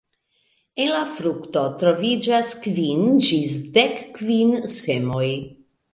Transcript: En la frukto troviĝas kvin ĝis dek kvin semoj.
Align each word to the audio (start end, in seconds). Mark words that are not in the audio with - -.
En 0.85 0.87
la 0.93 1.01
frukto 1.17 1.65
troviĝas 1.83 2.49
kvin 2.65 3.03
ĝis 3.27 3.61
dek 3.79 4.03
kvin 4.17 4.57
semoj. 4.81 5.29